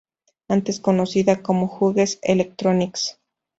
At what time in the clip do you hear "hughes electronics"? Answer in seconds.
1.67-3.19